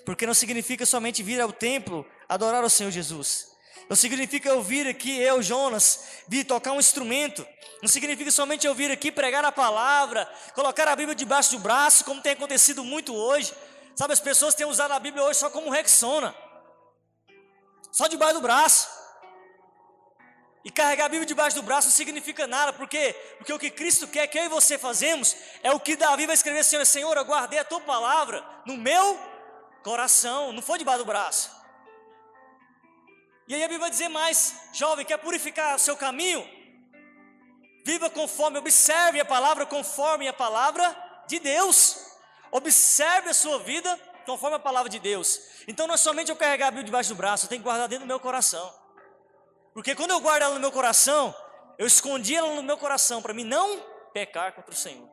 [0.05, 3.47] Porque não significa somente vir ao templo adorar o Senhor Jesus.
[3.89, 7.47] Não significa eu vir aqui, eu, Jonas, vir tocar um instrumento.
[7.81, 12.05] Não significa somente eu vir aqui pregar a palavra, colocar a Bíblia debaixo do braço,
[12.05, 13.51] como tem acontecido muito hoje.
[14.01, 16.33] Sabe, as pessoas têm usado a Bíblia hoje só como Rexona.
[17.91, 18.89] Só debaixo do braço.
[20.65, 24.07] E carregar a Bíblia debaixo do braço não significa nada, porque porque o que Cristo
[24.07, 27.23] quer que eu e você fazemos é o que Davi vai escrever, Senhor, Senhor, eu
[27.23, 29.19] guardei a tua palavra no meu
[29.83, 31.51] coração, não foi debaixo do braço.
[33.47, 36.43] E aí a Bíblia vai dizer mais: jovem, quer purificar o seu caminho?
[37.85, 40.85] Viva conforme, observe a palavra conforme a palavra
[41.27, 42.10] de Deus.
[42.51, 45.39] Observe a sua vida conforme a palavra de Deus.
[45.67, 47.87] Então não é somente eu carregar a Bíblia debaixo do braço, eu tenho que guardar
[47.87, 48.73] dentro do meu coração.
[49.73, 51.33] Porque quando eu guardo ela no meu coração,
[51.77, 53.79] eu escondi ela no meu coração para mim não
[54.13, 55.09] pecar contra o Senhor.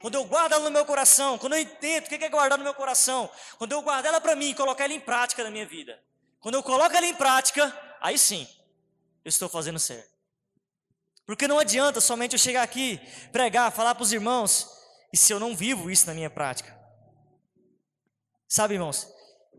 [0.00, 2.64] Quando eu guardo ela no meu coração, quando eu entendo o que é guardar no
[2.64, 5.64] meu coração, quando eu guardo ela para mim e colocar ela em prática na minha
[5.64, 5.98] vida,
[6.40, 8.46] quando eu coloco ela em prática, aí sim,
[9.24, 10.12] eu estou fazendo certo.
[11.24, 13.00] Porque não adianta somente eu chegar aqui,
[13.32, 14.68] pregar, falar para os irmãos,
[15.10, 16.73] e se eu não vivo isso na minha prática.
[18.48, 19.08] Sabe, irmãos?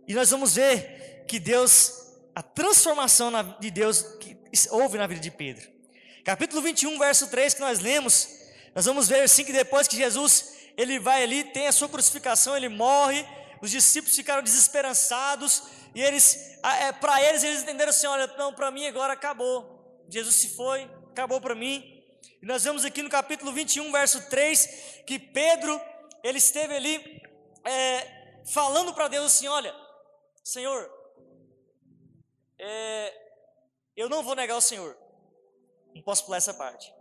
[0.08, 1.91] E nós vamos ver que Deus,
[2.36, 4.38] a transformação de Deus que
[4.69, 5.67] houve na vida de Pedro.
[6.24, 8.30] Capítulo 21, verso 3 que nós lemos,
[8.76, 12.56] nós vamos ver assim que depois que Jesus ele vai ali, tem a sua crucificação,
[12.56, 13.26] ele morre,
[13.62, 18.69] os discípulos ficaram desesperançados, e eles, é, para eles, eles entenderam assim: olha, não, para
[18.69, 20.04] mim agora acabou.
[20.10, 22.04] Jesus se foi, acabou para mim.
[22.41, 25.80] E nós vemos aqui no capítulo 21, verso 3, que Pedro,
[26.24, 27.21] ele esteve ali
[27.63, 29.75] é, falando para Deus assim: olha,
[30.43, 30.89] Senhor,
[32.58, 33.13] é,
[33.95, 34.97] eu não vou negar o Senhor.
[35.93, 36.93] Não posso pular essa parte.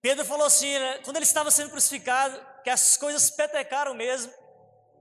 [0.00, 4.32] Pedro falou assim, né, quando ele estava sendo crucificado, que as coisas petecaram mesmo.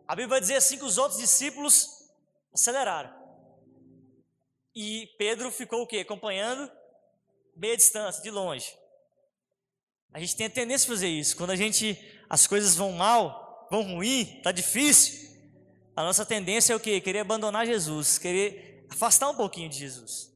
[0.08, 2.10] A Bíblia vai dizer assim que os outros discípulos
[2.54, 3.14] aceleraram.
[4.76, 6.00] E Pedro ficou o quê?
[6.00, 6.70] Acompanhando
[7.56, 8.74] meia distância, de longe.
[10.14, 11.36] A gente tem a tendência a fazer isso.
[11.38, 11.98] Quando a gente
[12.30, 15.30] as coisas vão mal, vão ruim, tá difícil,
[15.96, 17.02] a nossa tendência é o quê?
[17.02, 20.30] Querer abandonar Jesus, querer afastar um pouquinho de Jesus.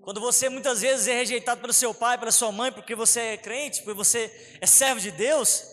[0.00, 3.36] Quando você muitas vezes é rejeitado pelo seu pai, pela sua mãe, porque você é
[3.36, 5.64] crente, porque você é servo de Deus,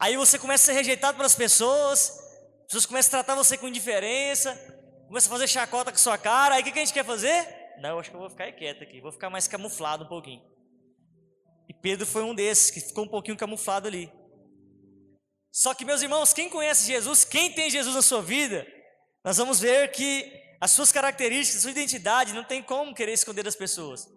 [0.00, 2.18] aí você começa a ser rejeitado pelas pessoas,
[2.66, 4.54] pessoas começam a tratar você com indiferença,
[5.06, 7.46] começam a fazer chacota com sua cara, aí o que, que a gente quer fazer?
[7.80, 10.42] Não, eu acho que eu vou ficar quieto aqui, vou ficar mais camuflado um pouquinho.
[11.68, 14.10] E Pedro foi um desses que ficou um pouquinho camuflado ali.
[15.52, 18.66] Só que, meus irmãos, quem conhece Jesus, quem tem Jesus na sua vida,
[19.22, 23.54] nós vamos ver que as suas características, sua identidade, não tem como querer esconder das
[23.54, 24.08] pessoas.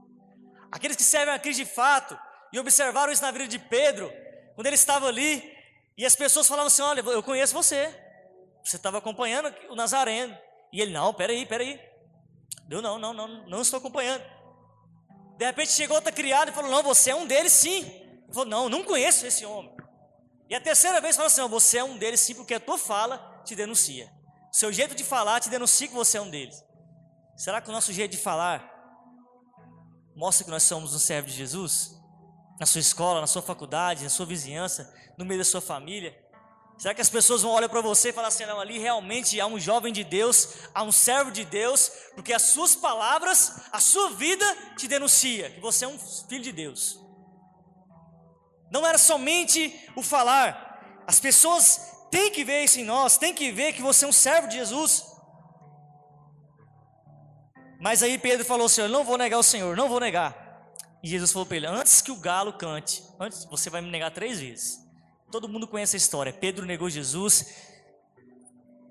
[0.71, 2.17] Aqueles que servem a Cristo de fato
[2.53, 4.09] e observaram isso na vida de Pedro,
[4.55, 5.53] quando ele estava ali,
[5.97, 7.93] e as pessoas falavam assim: Olha, eu conheço você.
[8.63, 10.35] Você estava acompanhando o Nazareno.
[10.71, 11.79] E ele, não, peraí, peraí.
[12.69, 14.23] Eu, não, não, não, não estou acompanhando.
[15.37, 17.83] De repente chegou outra criada e falou, não, você é um deles sim.
[17.83, 19.74] Ele falou, não, não conheço esse homem.
[20.49, 23.41] E a terceira vez falou assim, você é um deles sim, porque a tua fala
[23.43, 24.11] te denuncia.
[24.51, 26.63] O seu jeito de falar te denuncia que você é um deles.
[27.35, 28.71] Será que o nosso jeito de falar
[30.15, 31.95] mostra que nós somos um servo de Jesus?
[32.59, 36.17] Na sua escola, na sua faculdade, na sua vizinhança, no meio da sua família?
[36.77, 39.47] Será que as pessoas vão olhar para você e falar assim: não, ali realmente há
[39.47, 44.11] um jovem de Deus, há um servo de Deus, porque as suas palavras, a sua
[44.11, 44.45] vida
[44.77, 46.99] te denuncia que você é um filho de Deus.
[48.75, 51.79] Não era somente o falar, as pessoas
[52.11, 54.55] têm que ver isso em nós, têm que ver que você é um servo de
[54.57, 55.05] Jesus.
[57.79, 60.35] Mas aí Pedro falou: Senhor, não vou negar o Senhor, não vou negar.
[61.01, 64.11] E Jesus falou para ele: Antes que o galo cante, antes você vai me negar
[64.11, 64.77] três vezes.
[65.31, 66.33] Todo mundo conhece a história.
[66.33, 67.55] Pedro negou Jesus,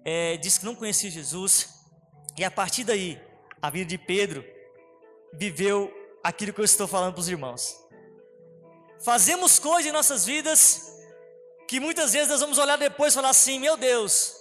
[0.02, 1.74] é, disse que não conhecia Jesus,
[2.38, 3.20] e a partir daí,
[3.60, 4.42] a vida de Pedro
[5.34, 5.92] viveu
[6.22, 7.83] aquilo que eu estou falando para os irmãos.
[9.02, 10.92] Fazemos coisas em nossas vidas
[11.66, 14.34] que muitas vezes nós vamos olhar depois e falar assim: meu Deus,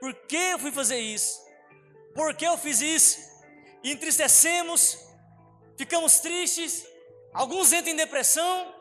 [0.00, 1.40] por que eu fui fazer isso?
[2.14, 3.18] Por que eu fiz isso?
[3.82, 4.98] E entristecemos,
[5.76, 6.84] ficamos tristes,
[7.32, 8.74] alguns entram em depressão,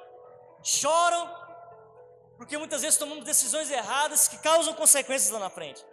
[0.64, 1.30] choram,
[2.38, 5.84] porque muitas vezes tomamos decisões erradas que causam consequências lá na frente.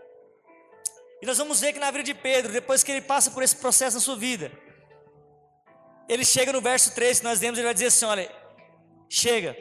[1.20, 3.56] E nós vamos ver que na vida de Pedro, depois que ele passa por esse
[3.56, 4.52] processo na sua vida,
[6.08, 8.30] ele chega no verso 3 que nós lemos, ele vai dizer assim: olha,
[9.08, 9.56] chega,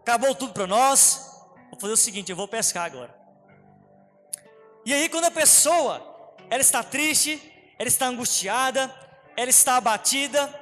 [0.00, 3.14] acabou tudo para nós, vou fazer o seguinte, eu vou pescar agora.
[4.84, 7.40] E aí, quando a pessoa ela está triste,
[7.78, 8.92] ela está angustiada,
[9.36, 10.52] ela está abatida,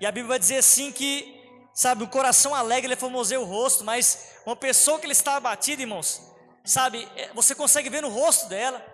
[0.00, 1.40] e a Bíblia vai dizer assim que,
[1.72, 5.82] sabe, o coração alegre ele formoseia o rosto, mas uma pessoa que ele está abatida,
[5.82, 6.20] irmãos,
[6.64, 8.84] sabe, é, você consegue ver no rosto dela.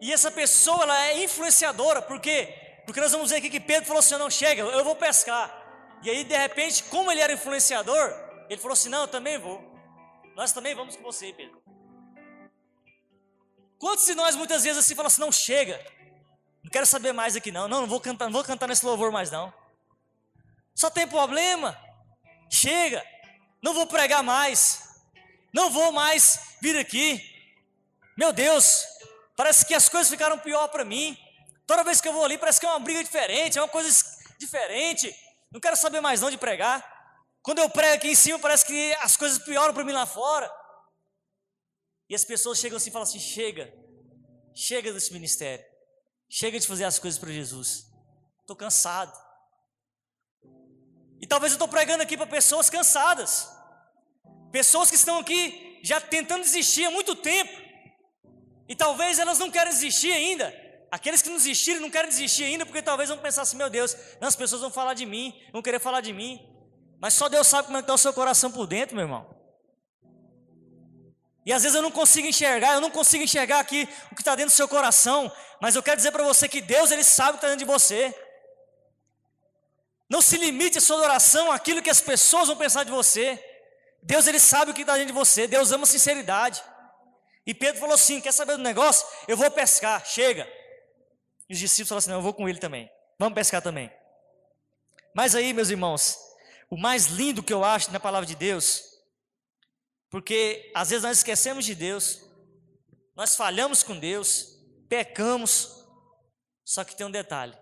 [0.00, 2.54] E essa pessoa ela é influenciadora, por quê?
[2.84, 5.61] Porque nós vamos ver aqui que Pedro falou assim: "Não chega, eu vou pescar".
[6.02, 8.12] E aí de repente, como ele era influenciador,
[8.48, 9.62] ele falou assim: "Não, eu também vou.
[10.34, 11.62] Nós também vamos com você, Pedro".
[13.78, 15.84] Quantos de nós muitas vezes assim falam assim: "Não chega.
[16.62, 17.68] Não quero saber mais aqui não.
[17.68, 19.52] Não, não vou cantar, não vou cantar nesse louvor mais não.
[20.74, 21.76] Só tem problema.
[22.50, 23.04] Chega.
[23.62, 24.82] Não vou pregar mais.
[25.52, 27.20] Não vou mais vir aqui.
[28.16, 28.84] Meu Deus,
[29.36, 31.16] parece que as coisas ficaram pior para mim.
[31.66, 33.90] Toda vez que eu vou ali, parece que é uma briga diferente, é uma coisa
[34.38, 35.14] diferente.
[35.52, 36.82] Não quero saber mais não de pregar.
[37.42, 40.50] Quando eu prego aqui em cima, parece que as coisas pioram para mim lá fora.
[42.08, 43.72] E as pessoas chegam assim e falam assim: chega,
[44.54, 45.64] chega desse ministério,
[46.28, 47.86] chega de fazer as coisas para Jesus.
[48.40, 49.12] Estou cansado.
[51.20, 53.48] E talvez eu estou pregando aqui para pessoas cansadas.
[54.50, 57.52] Pessoas que estão aqui já tentando desistir há muito tempo.
[58.68, 60.61] E talvez elas não querem desistir ainda.
[60.92, 63.96] Aqueles que não desistiram não querem desistir ainda, porque talvez vão pensar assim: meu Deus,
[64.20, 66.46] não, as pessoas vão falar de mim, vão querer falar de mim.
[67.00, 69.34] Mas só Deus sabe como é está o seu coração por dentro, meu irmão.
[71.46, 74.34] E às vezes eu não consigo enxergar, eu não consigo enxergar aqui o que está
[74.34, 77.32] dentro do seu coração, mas eu quero dizer para você que Deus, Ele sabe o
[77.32, 78.14] que está dentro de você.
[80.10, 83.42] Não se limite a sua oração àquilo que as pessoas vão pensar de você.
[84.02, 86.62] Deus ele sabe o que está dentro de você, Deus ama sinceridade.
[87.46, 89.06] E Pedro falou assim: quer saber do negócio?
[89.26, 90.46] Eu vou pescar, chega.
[91.52, 92.90] Os discípulos falaram assim: não, eu vou com ele também.
[93.18, 93.90] Vamos pescar também.
[95.14, 96.16] Mas aí, meus irmãos,
[96.70, 98.82] o mais lindo que eu acho na palavra de Deus,
[100.08, 102.22] porque às vezes nós esquecemos de Deus,
[103.14, 105.86] nós falhamos com Deus, pecamos,
[106.64, 107.54] só que tem um detalhe: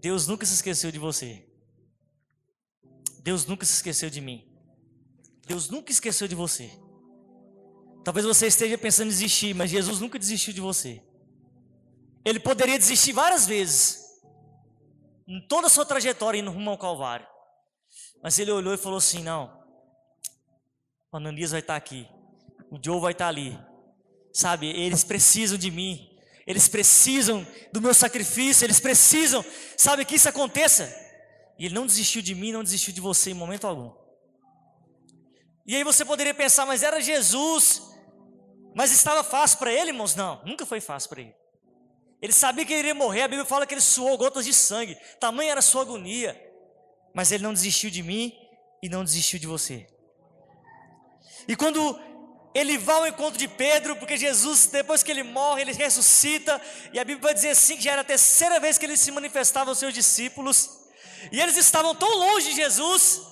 [0.00, 1.46] Deus nunca se esqueceu de você.
[3.22, 4.50] Deus nunca se esqueceu de mim.
[5.46, 6.72] Deus nunca esqueceu de você.
[8.02, 11.04] Talvez você esteja pensando em desistir, mas Jesus nunca desistiu de você.
[12.24, 14.00] Ele poderia desistir várias vezes,
[15.26, 17.26] em toda a sua trajetória indo rumo ao Calvário.
[18.22, 19.50] Mas ele olhou e falou assim: Não,
[21.10, 22.06] o Ananias vai estar aqui,
[22.70, 23.58] o Joe vai estar ali,
[24.32, 24.68] sabe?
[24.68, 26.10] Eles precisam de mim,
[26.46, 29.44] eles precisam do meu sacrifício, eles precisam,
[29.76, 30.92] sabe, que isso aconteça.
[31.58, 33.92] E ele não desistiu de mim, não desistiu de você em momento algum.
[35.66, 37.82] E aí você poderia pensar, mas era Jesus,
[38.74, 40.14] mas estava fácil para ele, irmãos?
[40.14, 41.39] Não, nunca foi fácil para ele.
[42.20, 44.96] Ele sabia que ele iria morrer, a Bíblia fala que ele suou gotas de sangue,
[45.18, 46.38] tamanha era a sua agonia,
[47.14, 48.32] mas ele não desistiu de mim
[48.82, 49.86] e não desistiu de você.
[51.48, 51.98] E quando
[52.54, 56.60] ele vai ao encontro de Pedro, porque Jesus, depois que ele morre, ele ressuscita,
[56.92, 59.10] e a Bíblia vai dizer assim: que já era a terceira vez que ele se
[59.10, 60.68] manifestava aos seus discípulos,
[61.30, 63.22] e eles estavam tão longe de Jesus,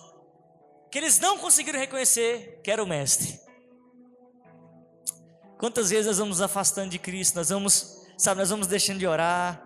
[0.91, 3.41] que eles não conseguiram reconhecer que era o Mestre.
[5.59, 9.07] Quantas vezes nós vamos nos afastando de Cristo, nós vamos, sabe, nós vamos deixando de
[9.07, 9.63] orar,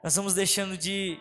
[0.00, 1.18] nós vamos deixando de,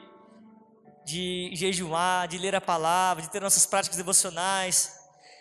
[1.04, 4.94] de jejuar, de ler a palavra, de ter nossas práticas devocionais,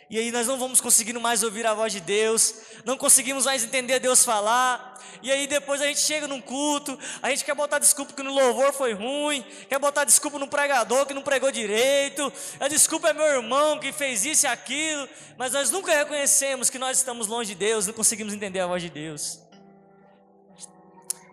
[0.08, 2.54] e aí nós não vamos conseguindo mais ouvir a voz de Deus,
[2.84, 4.92] não conseguimos mais entender Deus falar.
[5.22, 8.32] E aí depois a gente chega num culto, a gente quer botar desculpa que no
[8.32, 13.12] louvor foi ruim, quer botar desculpa no pregador que não pregou direito, a desculpa é
[13.12, 17.54] meu irmão que fez isso e aquilo, mas nós nunca reconhecemos que nós estamos longe
[17.54, 19.43] de Deus, não conseguimos entender a voz de Deus.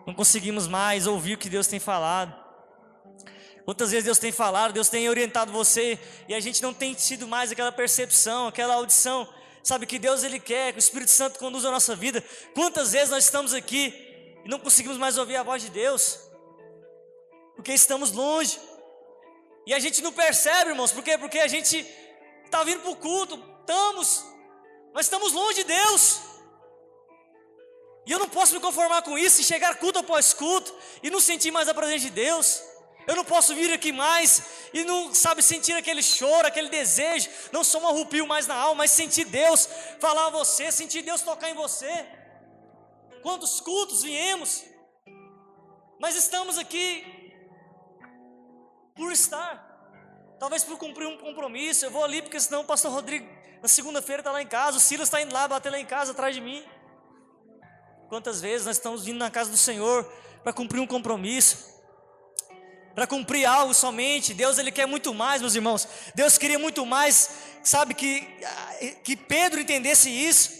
[0.06, 2.42] Não conseguimos mais ouvir o que Deus tem falado.
[3.64, 7.28] Quantas vezes Deus tem falado, Deus tem orientado você e a gente não tem tido
[7.28, 9.28] mais aquela percepção, aquela audição,
[9.62, 12.22] sabe que Deus ele quer, que o Espírito Santo conduza a nossa vida.
[12.54, 13.94] Quantas vezes nós estamos aqui
[14.44, 16.18] e não conseguimos mais ouvir a voz de Deus?
[17.54, 18.58] Porque estamos longe.
[19.64, 21.16] E a gente não percebe, irmãos, por quê?
[21.16, 21.86] Porque a gente
[22.44, 24.24] está vindo para o culto, estamos,
[24.92, 26.31] mas estamos longe de Deus.
[28.04, 31.20] E eu não posso me conformar com isso e chegar culto após culto e não
[31.20, 32.62] sentir mais a presença de Deus.
[33.06, 37.64] Eu não posso vir aqui mais e não, sabe, sentir aquele choro, aquele desejo, não
[37.64, 39.68] só um arrupio mais na alma, mas sentir Deus
[40.00, 42.06] falar a você, sentir Deus tocar em você.
[43.22, 44.64] Quantos cultos viemos,
[46.00, 47.04] mas estamos aqui
[48.94, 49.70] por estar.
[50.38, 53.28] talvez por cumprir um compromisso, eu vou ali porque senão o pastor Rodrigo
[53.62, 56.10] na segunda-feira está lá em casa, o Silas está indo lá bater lá em casa
[56.10, 56.64] atrás de mim.
[58.12, 60.04] Quantas vezes nós estamos vindo na casa do Senhor
[60.42, 61.80] para cumprir um compromisso,
[62.94, 64.34] para cumprir algo somente.
[64.34, 65.88] Deus ele quer muito mais, meus irmãos.
[66.14, 67.30] Deus queria muito mais,
[67.62, 68.20] sabe que
[69.02, 70.52] que Pedro entendesse isso.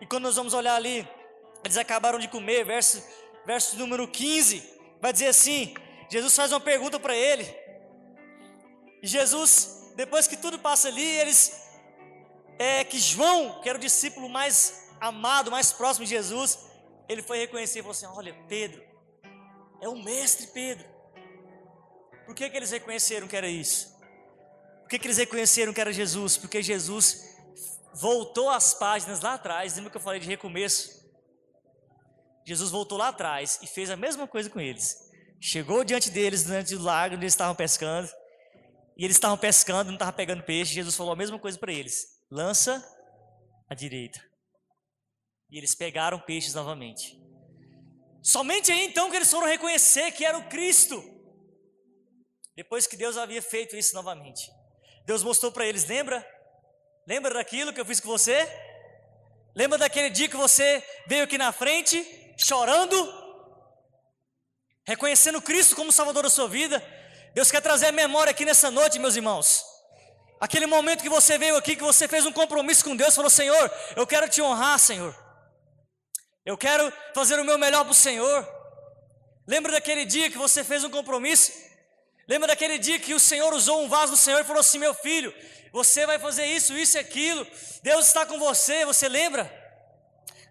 [0.00, 1.06] E quando nós vamos olhar ali,
[1.62, 3.04] eles acabaram de comer, verso
[3.44, 4.66] verso número 15,
[5.02, 5.74] vai dizer assim:
[6.08, 7.44] Jesus faz uma pergunta para ele.
[9.02, 11.52] E Jesus, depois que tudo passa ali, eles
[12.58, 16.58] é que João, que era o discípulo mais amado, mais próximo de Jesus,
[17.08, 18.82] ele foi reconhecer e falou assim: Olha, Pedro,
[19.80, 20.86] é o mestre Pedro.
[22.26, 23.96] Por que, que eles reconheceram que era isso?
[24.82, 26.36] Por que, que eles reconheceram que era Jesus?
[26.36, 27.36] Porque Jesus
[27.94, 30.98] voltou às páginas lá atrás, lembra que eu falei de recomeço?
[32.44, 34.96] Jesus voltou lá atrás e fez a mesma coisa com eles.
[35.40, 38.08] Chegou diante deles, diante do lago onde eles estavam pescando,
[38.96, 40.74] e eles estavam pescando, não estavam pegando peixe.
[40.74, 42.82] Jesus falou a mesma coisa para eles: lança
[43.68, 44.20] à direita.
[45.50, 47.18] E eles pegaram peixes novamente.
[48.22, 51.02] Somente aí então que eles foram reconhecer que era o Cristo.
[52.54, 54.50] Depois que Deus havia feito isso novamente.
[55.06, 56.26] Deus mostrou para eles, lembra?
[57.06, 58.46] Lembra daquilo que eu fiz com você?
[59.54, 62.04] Lembra daquele dia que você veio aqui na frente,
[62.36, 62.94] chorando,
[64.86, 66.82] reconhecendo Cristo como Salvador da sua vida?
[67.32, 69.64] Deus quer trazer a memória aqui nessa noite, meus irmãos.
[70.40, 73.72] Aquele momento que você veio aqui, que você fez um compromisso com Deus, falou: Senhor,
[73.96, 75.27] eu quero te honrar, Senhor.
[76.44, 78.46] Eu quero fazer o meu melhor para o Senhor.
[79.46, 81.52] Lembra daquele dia que você fez um compromisso?
[82.28, 84.94] Lembra daquele dia que o Senhor usou um vaso do Senhor e falou assim: Meu
[84.94, 85.34] filho,
[85.72, 87.46] você vai fazer isso, isso e aquilo.
[87.82, 89.50] Deus está com você, você lembra?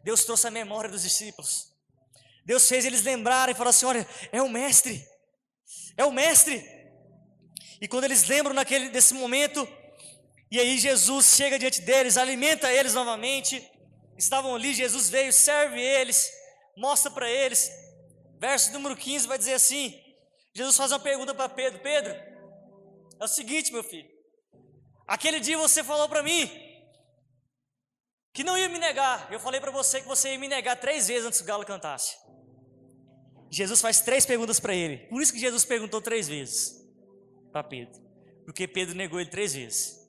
[0.03, 1.71] Deus trouxe a memória dos discípulos.
[2.43, 5.05] Deus fez eles lembrarem e falar assim: Olha, é o Mestre,
[5.95, 6.65] é o Mestre.
[7.79, 9.67] E quando eles lembram naquele, desse momento,
[10.49, 13.63] e aí Jesus chega diante deles, alimenta eles novamente
[14.17, 16.29] estavam ali, Jesus veio, serve eles,
[16.75, 17.69] mostra para eles.
[18.39, 19.99] Verso número 15 vai dizer assim:
[20.53, 22.13] Jesus faz uma pergunta para Pedro: Pedro,
[23.19, 24.09] é o seguinte, meu filho,
[25.07, 26.49] aquele dia você falou para mim
[28.33, 29.31] que não ia me negar.
[29.31, 31.65] Eu falei para você que você ia me negar três vezes antes que o galo
[31.65, 32.15] cantasse.
[33.49, 34.97] Jesus faz três perguntas para ele.
[35.07, 36.85] Por isso que Jesus perguntou três vezes
[37.51, 37.99] para Pedro.
[38.45, 40.06] Porque Pedro negou ele três vezes.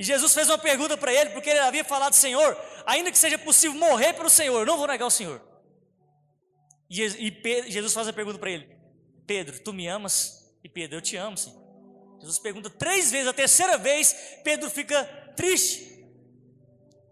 [0.00, 3.36] E Jesus fez uma pergunta para ele, porque ele havia falado: Senhor, ainda que seja
[3.36, 5.42] possível morrer pelo Senhor, não vou negar o Senhor.
[6.88, 6.94] E
[7.68, 8.74] Jesus faz a pergunta para ele:
[9.26, 10.56] Pedro, tu me amas?
[10.64, 11.54] E Pedro, eu te amo, sim.
[12.18, 15.04] Jesus pergunta três vezes, a terceira vez, Pedro fica
[15.36, 16.02] triste.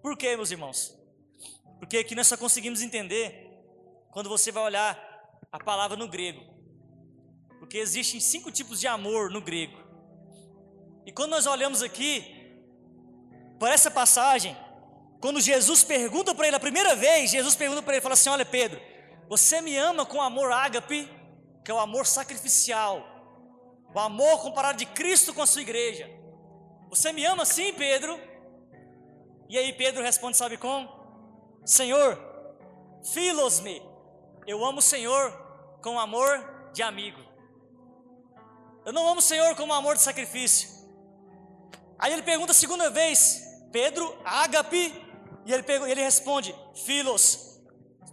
[0.01, 0.98] Por quê, meus irmãos?
[1.79, 3.51] Porque aqui nós só conseguimos entender
[4.11, 4.98] quando você vai olhar
[5.53, 6.42] a palavra no grego.
[7.59, 9.77] Porque existem cinco tipos de amor no grego.
[11.05, 12.38] E quando nós olhamos aqui,
[13.59, 14.57] por essa passagem,
[15.21, 18.47] quando Jesus pergunta para ele a primeira vez, Jesus pergunta para ele, fala assim: Olha,
[18.47, 18.81] Pedro,
[19.29, 21.11] você me ama com amor ágape,
[21.64, 23.03] que é o amor sacrificial,
[23.94, 26.09] o amor comparado de Cristo com a sua igreja.
[26.88, 28.18] Você me ama sim, Pedro?
[29.49, 30.88] E aí Pedro responde, sabe como?
[31.64, 32.18] Senhor,
[33.12, 33.83] filos-me,
[34.47, 35.33] eu amo o Senhor
[35.83, 37.21] com amor de amigo.
[38.85, 40.71] Eu não amo o Senhor com amor de sacrifício.
[41.99, 44.92] Aí ele pergunta a segunda vez, Pedro, ágape,
[45.44, 47.61] e ele, ele responde, filos,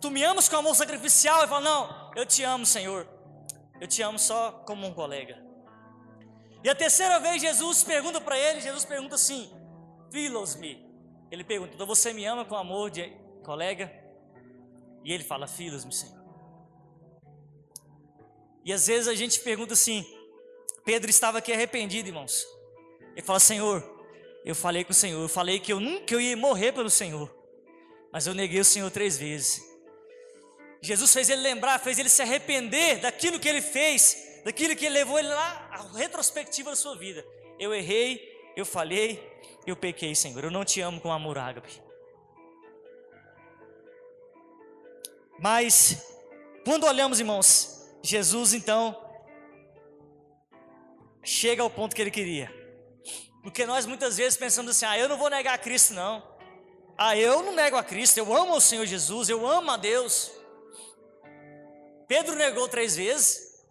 [0.02, 1.40] tu me amas com amor sacrificial?
[1.40, 3.08] Ele fala, não, eu te amo, Senhor,
[3.80, 5.44] eu te amo só como um colega.
[6.64, 9.52] E a terceira vez Jesus pergunta para ele, Jesus pergunta assim,
[10.12, 10.84] filos-me,
[11.30, 13.10] ele pergunta, então você me ama com amor de
[13.44, 13.92] colega?
[15.04, 16.24] E ele fala, filos-me, Senhor.
[18.64, 20.04] E às vezes a gente pergunta assim,
[20.84, 22.46] Pedro estava aqui arrependido, irmãos.
[23.12, 23.95] Ele fala, Senhor,
[24.46, 27.36] eu falei com o Senhor, eu falei que eu nunca ia morrer pelo Senhor,
[28.14, 29.60] mas eu neguei o Senhor três vezes.
[30.80, 35.18] Jesus fez ele lembrar, fez ele se arrepender daquilo que ele fez, daquilo que levou
[35.18, 37.26] ele lá, a retrospectiva da sua vida.
[37.58, 38.22] Eu errei,
[38.56, 39.20] eu falhei,
[39.66, 40.44] eu pequei, Senhor.
[40.44, 41.82] Eu não te amo com amor ágape.
[45.40, 46.06] Mas,
[46.64, 48.96] quando olhamos, irmãos, Jesus então
[51.24, 52.65] chega ao ponto que ele queria.
[53.46, 56.36] Porque nós muitas vezes pensamos assim: ah, eu não vou negar a Cristo, não.
[56.98, 60.32] Ah, eu não nego a Cristo, eu amo o Senhor Jesus, eu amo a Deus.
[62.08, 63.64] Pedro negou três vezes.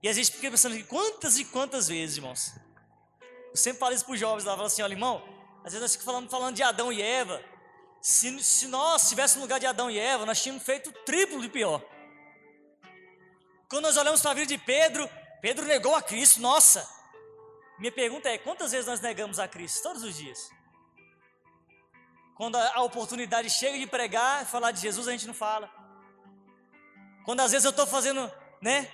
[0.00, 2.52] E a gente fica pensando aqui, quantas e quantas vezes, irmãos?
[3.50, 5.20] Eu sempre falo isso para os jovens lá, falo assim, olha, irmão,
[5.64, 7.42] às vezes nós ficamos falando, falando de Adão e Eva.
[8.00, 11.40] Se, se nós estivéssemos no lugar de Adão e Eva, nós tínhamos feito o triplo
[11.40, 11.82] de pior.
[13.68, 15.10] Quando nós olhamos para a vida de Pedro,
[15.42, 16.88] Pedro negou a Cristo, nossa,
[17.80, 19.82] Minha pergunta é: quantas vezes nós negamos a Cristo?
[19.82, 20.50] Todos os dias.
[22.36, 25.70] Quando a oportunidade chega de pregar, falar de Jesus, a gente não fala.
[27.24, 28.30] Quando às vezes eu estou fazendo,
[28.62, 28.90] né,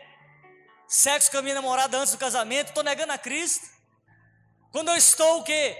[0.86, 3.68] sexo com a minha namorada antes do casamento, estou negando a Cristo.
[4.72, 5.76] Quando eu estou o quê?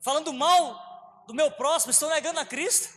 [0.00, 2.88] Falando mal do meu próximo, estou negando a Cristo.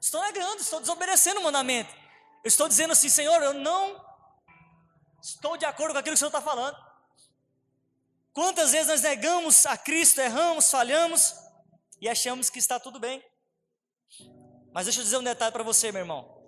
[0.00, 1.94] Estou negando, estou desobedecendo o mandamento.
[2.42, 4.09] Eu estou dizendo assim, Senhor, eu não
[5.22, 6.76] estou de acordo com aquilo que o Senhor está falando.
[8.32, 11.34] Quantas vezes nós negamos a Cristo, erramos, falhamos
[12.00, 13.22] e achamos que está tudo bem.
[14.72, 16.38] Mas deixa eu dizer um detalhe para você, meu irmão.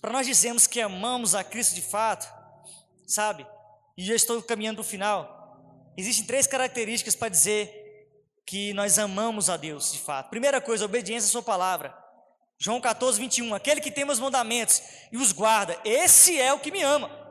[0.00, 2.28] Para nós dizermos que amamos a Cristo de fato,
[3.06, 3.46] sabe?
[3.96, 5.92] E já estou caminhando para o final.
[5.96, 7.74] Existem três características para dizer
[8.46, 10.30] que nós amamos a Deus de fato.
[10.30, 11.96] Primeira coisa, obediência à Sua palavra.
[12.58, 13.54] João 14, 21.
[13.54, 17.27] Aquele que tem meus mandamentos e os guarda, esse é o que me ama.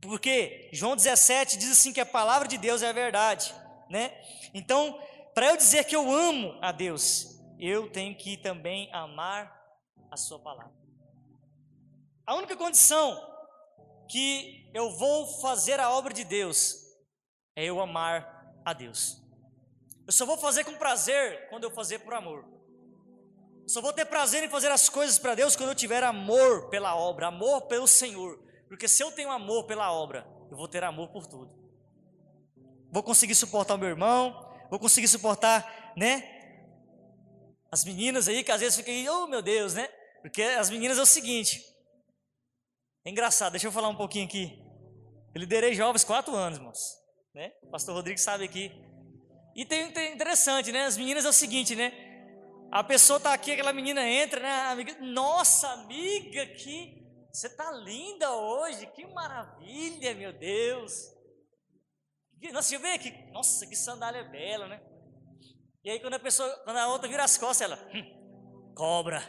[0.00, 3.54] Porque João 17 diz assim que a palavra de Deus é a verdade,
[3.88, 4.12] né?
[4.54, 4.98] Então,
[5.34, 9.54] para eu dizer que eu amo a Deus, eu tenho que também amar
[10.10, 10.72] a sua palavra.
[12.26, 13.20] A única condição
[14.08, 16.76] que eu vou fazer a obra de Deus
[17.54, 19.20] é eu amar a Deus.
[20.06, 22.44] Eu só vou fazer com prazer quando eu fazer por amor.
[23.62, 26.68] Eu só vou ter prazer em fazer as coisas para Deus quando eu tiver amor
[26.70, 28.49] pela obra, amor pelo Senhor.
[28.70, 31.52] Porque se eu tenho amor pela obra, eu vou ter amor por tudo.
[32.92, 36.22] Vou conseguir suportar o meu irmão, vou conseguir suportar, né?
[37.68, 39.88] As meninas aí que às vezes ficam, oh meu Deus, né?
[40.22, 41.60] Porque as meninas é o seguinte.
[43.04, 44.56] É engraçado, deixa eu falar um pouquinho aqui.
[45.34, 46.96] Eu liderei jovens quatro anos, irmãos.
[47.34, 47.52] Né?
[47.64, 48.70] O pastor Rodrigo sabe aqui.
[49.56, 50.84] E tem, tem interessante, né?
[50.84, 51.92] As meninas é o seguinte, né?
[52.70, 54.52] A pessoa tá aqui, aquela menina entra, né?
[54.68, 56.99] Amiga, nossa amiga, que
[57.32, 61.14] você está linda hoje, que maravilha, meu Deus.
[62.52, 64.82] Nossa, eu ver aqui, nossa, que sandália bela, né?
[65.84, 69.20] E aí quando a pessoa, quando a outra vira as costas, ela, hum, cobra.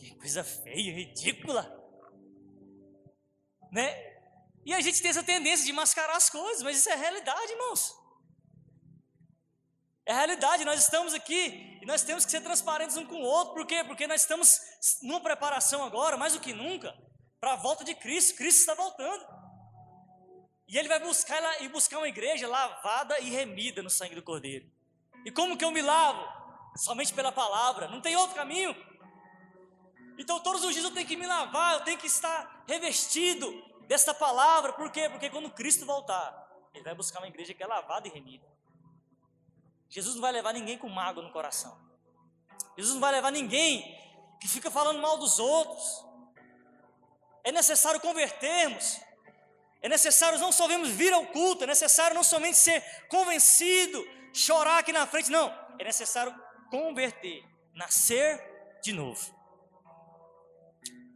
[0.00, 1.64] Que coisa feia, ridícula.
[3.70, 4.16] Né?
[4.64, 7.94] E a gente tem essa tendência de mascarar as coisas, mas isso é realidade, irmãos.
[10.06, 13.54] É realidade, nós estamos aqui e nós temos que ser transparentes um com o outro,
[13.54, 13.82] por quê?
[13.82, 14.60] Porque nós estamos
[15.02, 16.96] numa preparação agora, mais do que nunca,
[17.40, 18.36] para a volta de Cristo.
[18.36, 19.26] Cristo está voltando.
[20.68, 24.70] E ele vai buscar e buscar uma igreja lavada e remida no sangue do Cordeiro.
[25.24, 26.24] E como que eu me lavo?
[26.76, 28.76] Somente pela palavra, não tem outro caminho.
[30.16, 33.52] Então todos os dias eu tenho que me lavar, eu tenho que estar revestido
[33.88, 35.08] desta palavra, por quê?
[35.08, 38.55] Porque quando Cristo voltar, ele vai buscar uma igreja que é lavada e remida.
[39.88, 41.78] Jesus não vai levar ninguém com mágoa no coração.
[42.76, 43.82] Jesus não vai levar ninguém
[44.40, 46.04] que fica falando mal dos outros.
[47.44, 49.00] É necessário convertermos.
[49.82, 54.92] É necessário não somente vir ao culto, é necessário não somente ser convencido, chorar aqui
[54.92, 55.48] na frente, não.
[55.78, 56.34] É necessário
[56.70, 58.42] converter, nascer
[58.82, 59.34] de novo.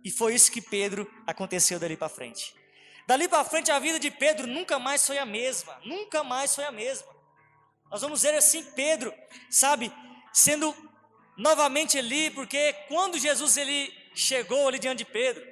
[0.04, 2.54] E foi isso que Pedro aconteceu dali para frente.
[3.06, 6.64] Dali para frente a vida de Pedro nunca mais foi a mesma, nunca mais foi
[6.64, 7.08] a mesma.
[7.90, 9.12] Nós vamos ver assim Pedro,
[9.50, 9.92] sabe,
[10.32, 10.74] sendo
[11.36, 15.44] novamente ali, porque quando Jesus ele chegou ali diante de Pedro,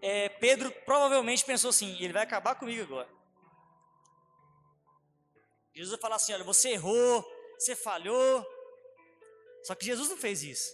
[0.00, 3.08] é, Pedro provavelmente pensou assim: ele vai acabar comigo agora.
[5.74, 7.24] Jesus vai falar assim: olha, você errou,
[7.58, 8.46] você falhou.
[9.64, 10.72] Só que Jesus não fez isso.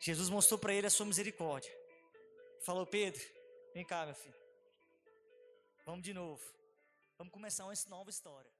[0.00, 1.72] Jesus mostrou para ele a sua misericórdia.
[2.64, 3.22] Falou: Pedro,
[3.72, 4.34] vem cá, meu filho.
[5.86, 6.59] Vamos de novo.
[7.20, 8.50] Vamos começar uma nova história.